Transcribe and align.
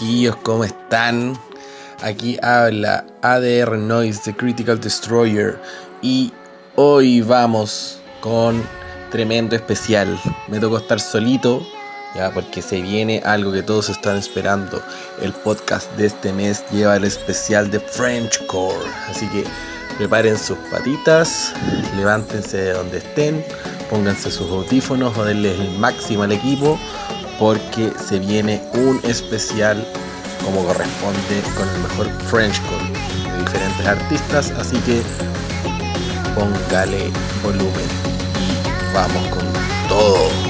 chiquillos, 0.00 0.36
¿cómo 0.36 0.64
están? 0.64 1.38
Aquí 2.02 2.38
habla 2.42 3.04
ADR 3.20 3.76
Noise 3.76 4.22
de 4.24 4.34
Critical 4.34 4.80
Destroyer 4.80 5.60
y 6.00 6.32
hoy 6.76 7.20
vamos 7.20 7.98
con 8.22 8.62
tremendo 9.10 9.54
especial. 9.54 10.18
Me 10.48 10.58
tocó 10.58 10.78
estar 10.78 10.98
solito, 10.98 11.62
ya 12.14 12.32
porque 12.32 12.62
se 12.62 12.80
viene 12.80 13.20
algo 13.26 13.52
que 13.52 13.62
todos 13.62 13.90
están 13.90 14.16
esperando. 14.16 14.82
El 15.20 15.34
podcast 15.34 15.92
de 15.96 16.06
este 16.06 16.32
mes 16.32 16.64
lleva 16.70 16.96
el 16.96 17.04
especial 17.04 17.70
de 17.70 17.78
Frenchcore, 17.78 18.88
así 19.06 19.28
que 19.28 19.44
preparen 19.98 20.38
sus 20.38 20.56
patitas, 20.70 21.52
levántense 21.98 22.56
de 22.56 22.72
donde 22.72 22.98
estén, 22.98 23.44
pónganse 23.90 24.30
sus 24.30 24.50
audífonos 24.50 25.16
o 25.18 25.24
denles 25.26 25.60
el 25.60 25.72
máximo 25.72 26.22
al 26.22 26.32
equipo 26.32 26.78
porque 27.40 27.90
se 28.06 28.18
viene 28.18 28.60
un 28.74 29.00
especial 29.02 29.84
como 30.44 30.62
corresponde 30.66 31.42
con 31.56 31.68
el 31.68 31.80
mejor 31.80 32.08
Frenchcore 32.28 32.84
de 33.32 33.38
diferentes 33.40 33.86
artistas, 33.86 34.52
así 34.58 34.76
que 34.80 35.02
póngale 36.34 37.10
volumen 37.42 37.88
y 38.38 38.94
vamos 38.94 39.26
con 39.28 39.42
todo. 39.88 40.49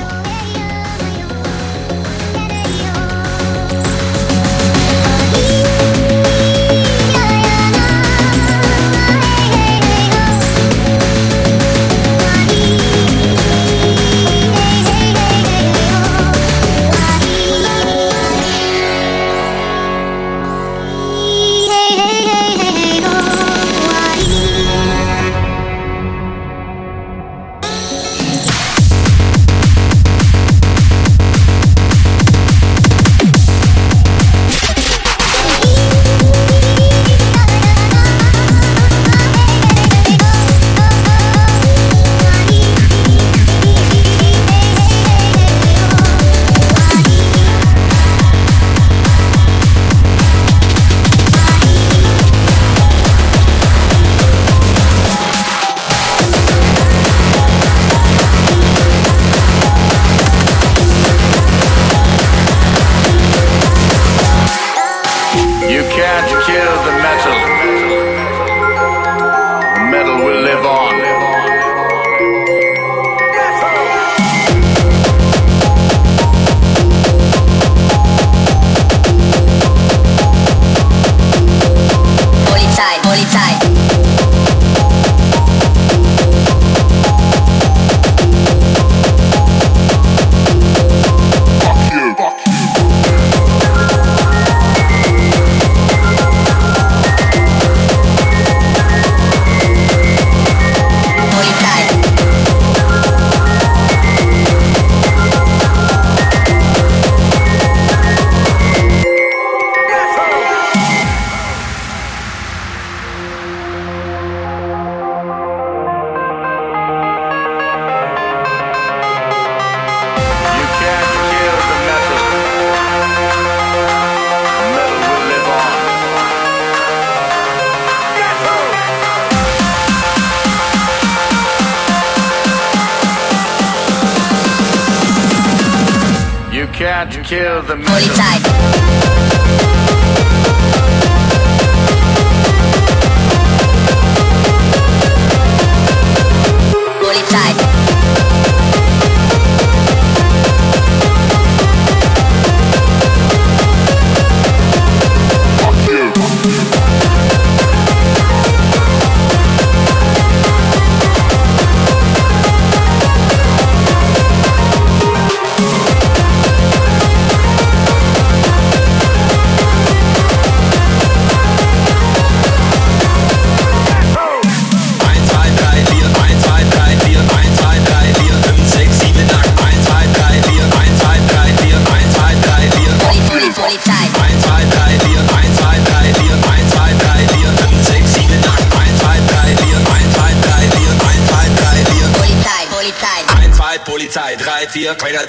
The 137.71 138.10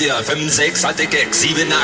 4, 0.01 0.07
Grenadier, 0.07 0.23
5, 0.23 0.49
6, 0.49 0.85
alte 0.85 1.05
Gag, 1.05 1.33
7, 1.33 1.71
8, 1.71 1.80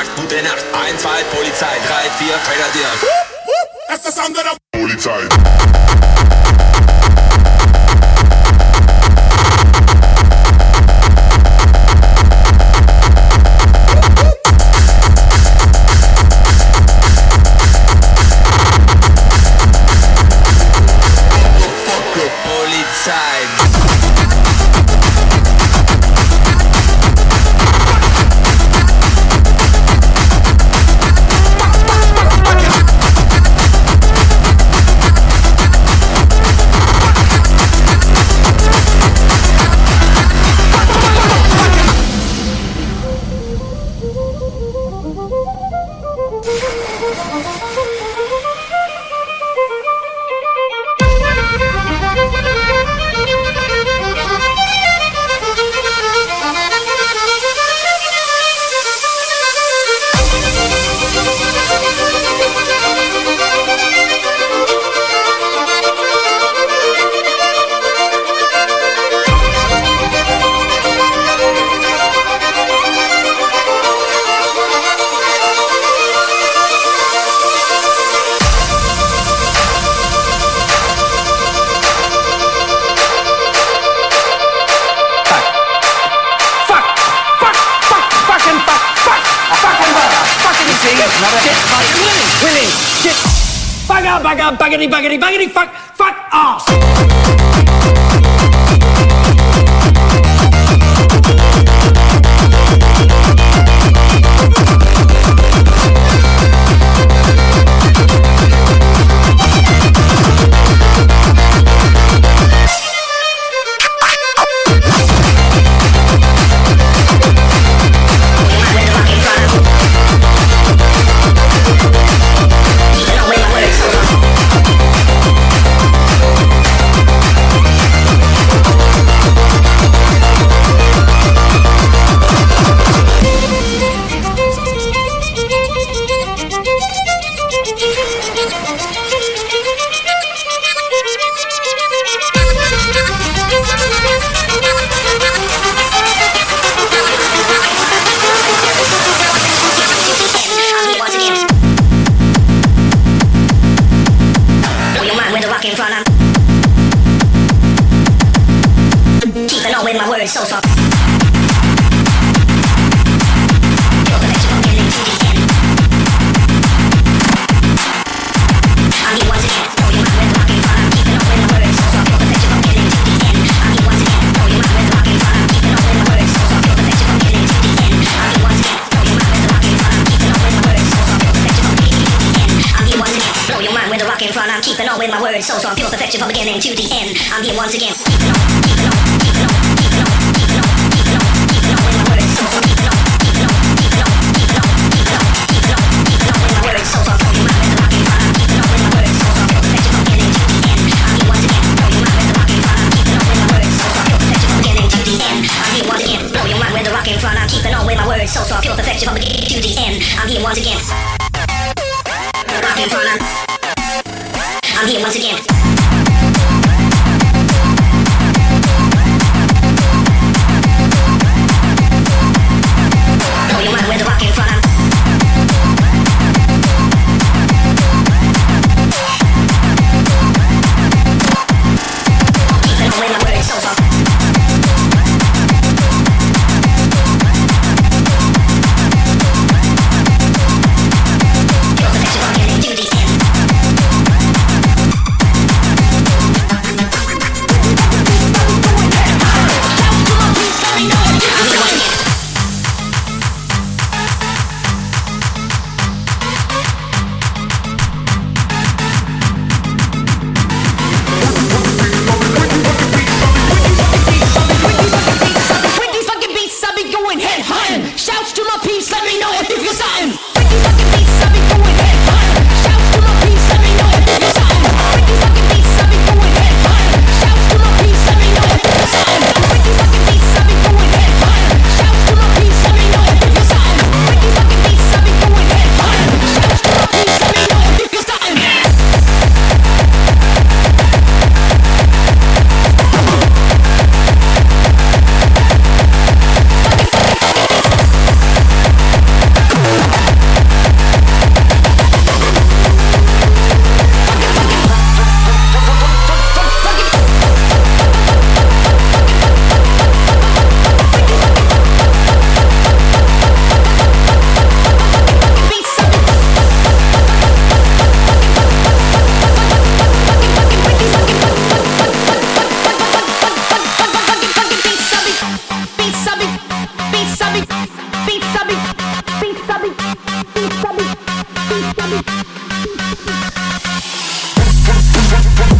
Thank 330.20 332.08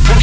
you. 0.08 0.17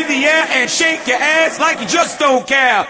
in 0.00 0.08
the 0.08 0.24
air 0.24 0.46
and 0.50 0.70
shake 0.70 1.06
your 1.06 1.18
ass 1.18 1.58
like 1.58 1.80
you 1.80 1.86
just 1.86 2.18
don't 2.18 2.46
care. 2.46 2.86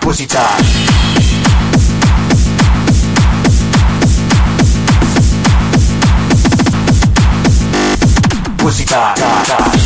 Pussy 0.00 0.26
time. 0.26 0.64
Pussy 8.58 8.84
time. 8.84 9.85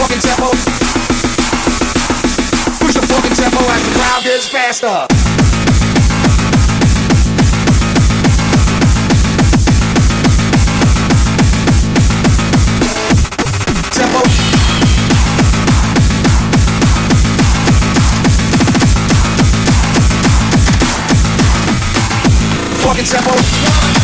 fucking 0.00 0.20
tempo. 0.20 0.50
Push 2.80 2.94
the 2.94 3.02
fucking 3.06 3.34
tempo 3.34 3.58
as 3.58 3.82
the 3.84 3.92
crowd 3.98 4.24
gets 4.24 4.48
faster. 4.48 5.06
Tempo. 13.92 14.20
Fucking 22.80 23.04
tempo. 23.04 23.99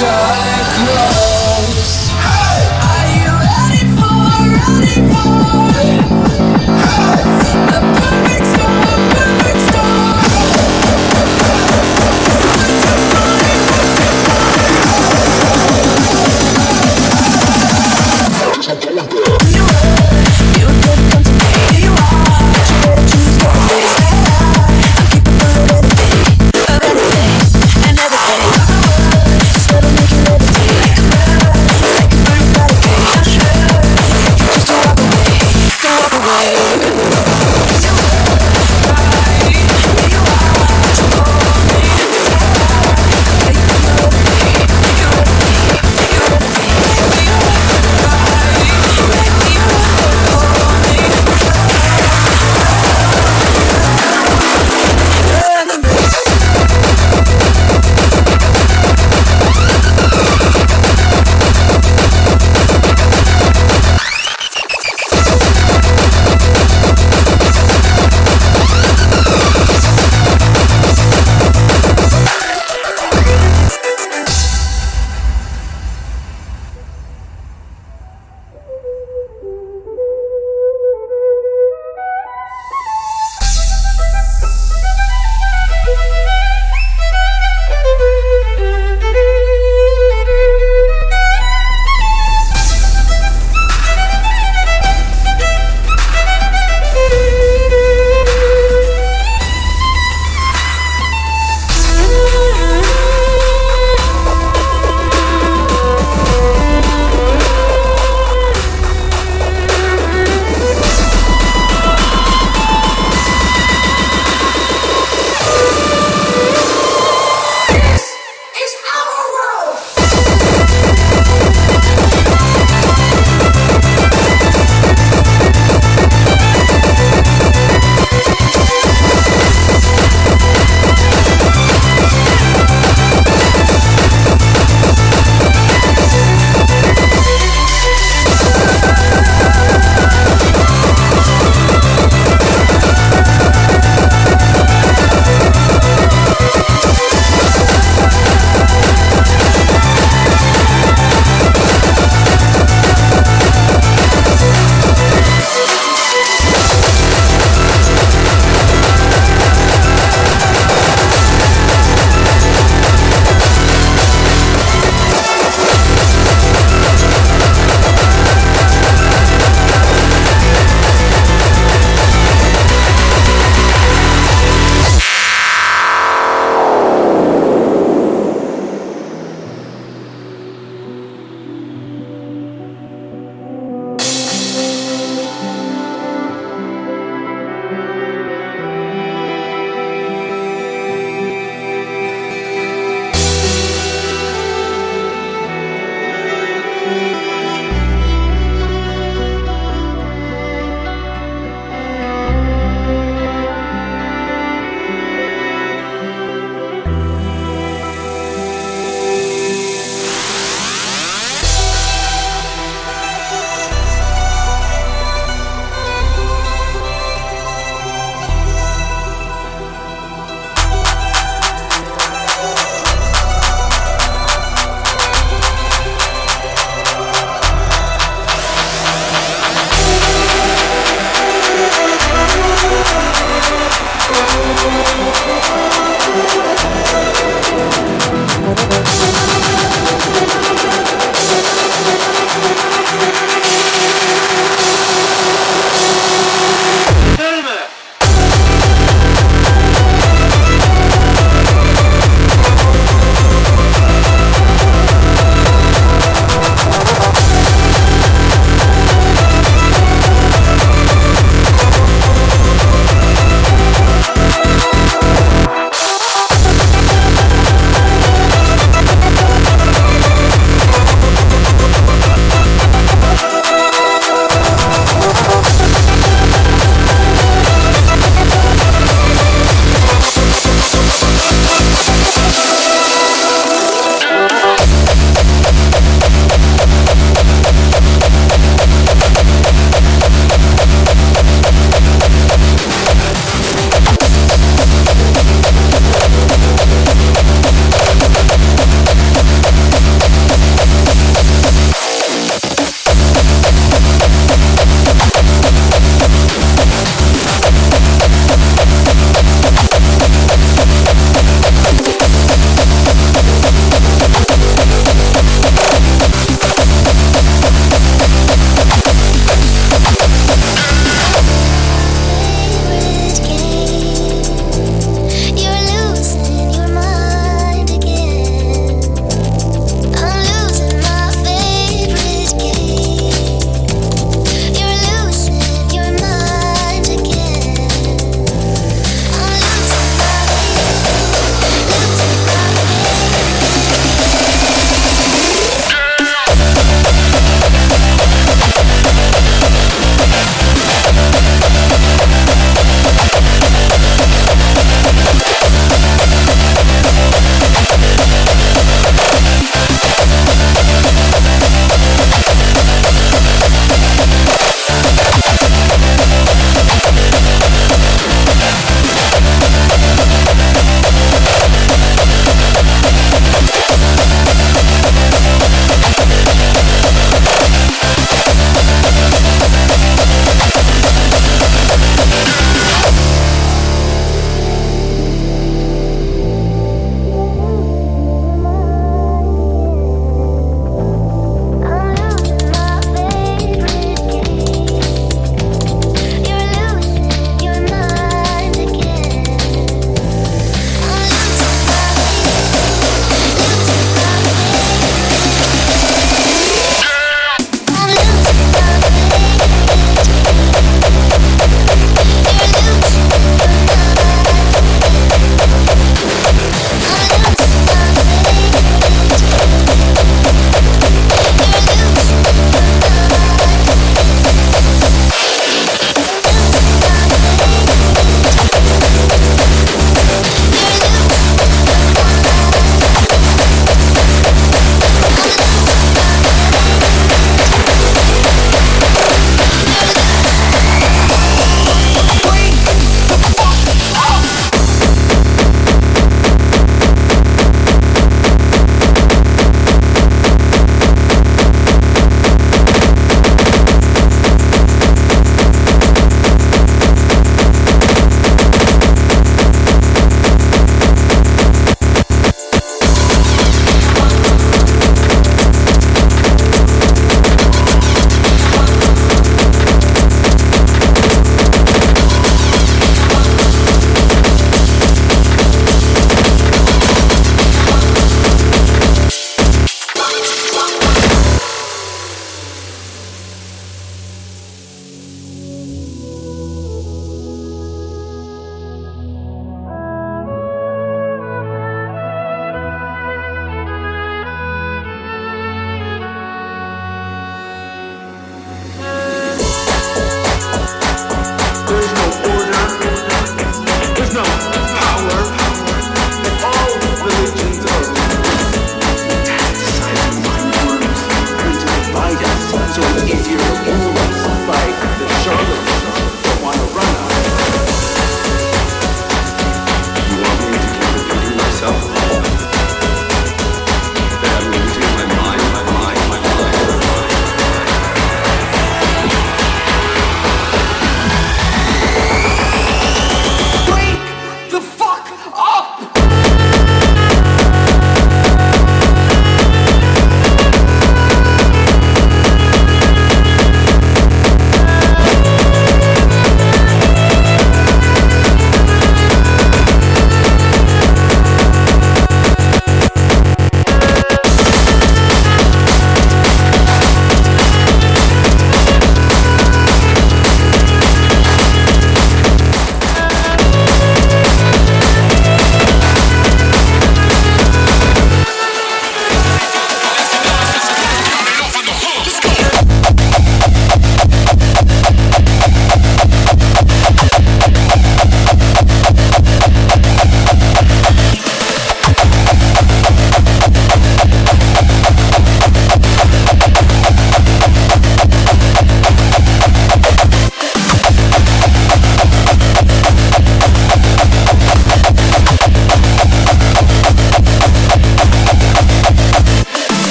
Dark 0.00 0.72
horse. 0.78 1.39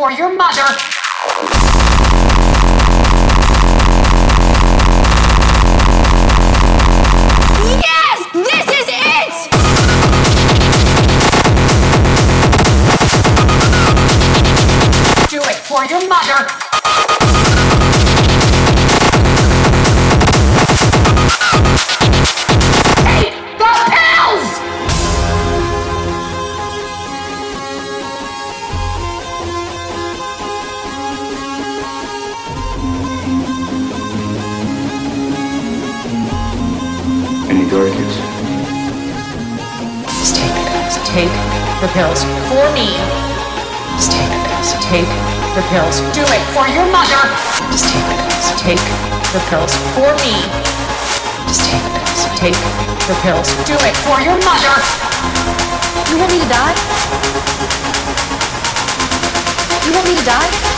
For 0.00 0.10
your 0.12 0.34
mother. 0.34 0.64
Yes! 7.84 8.18
This 8.32 8.66
is 8.80 8.86
it! 8.88 9.34
Do 15.28 15.40
it 15.42 15.56
for 15.68 15.84
your 15.84 16.08
mother. 16.08 16.69
The 41.80 41.88
pills 41.96 42.24
for 42.52 42.68
me. 42.76 42.92
Just 43.96 44.12
take 44.12 44.28
the 44.28 44.44
pills. 44.44 44.68
Take 44.92 45.08
the 45.56 45.64
pills. 45.72 45.96
Do 46.12 46.20
it 46.20 46.44
for 46.52 46.68
your 46.68 46.84
mother. 46.92 47.24
Just 47.72 47.88
take 47.88 48.04
the 48.04 48.20
pills. 48.20 48.52
Take 48.60 48.84
the 49.32 49.40
pills 49.48 49.72
for 49.96 50.12
me. 50.20 50.36
Just 51.48 51.64
take 51.64 51.80
the 51.80 51.96
pills. 51.96 52.20
Take 52.36 52.60
the 53.08 53.16
pills. 53.24 53.48
Do 53.64 53.76
it 53.80 53.96
for 54.04 54.20
your 54.20 54.36
mother. 54.44 54.76
You 56.12 56.18
want 56.20 56.30
me 56.32 56.38
to 56.40 56.48
die? 56.52 56.76
You 59.86 59.92
want 59.94 60.06
me 60.06 60.16
to 60.16 60.24
die? 60.24 60.70